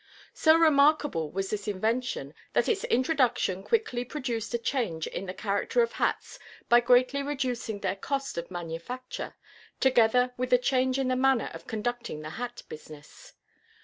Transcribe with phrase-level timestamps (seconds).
[0.33, 5.83] So remarkable was this invention that its introduction quickly produced a change in the character
[5.83, 6.39] of hats
[6.69, 9.35] by greatly reducing their cost of manufacture,
[9.79, 13.33] together with a change in the manner of conducting the hat business.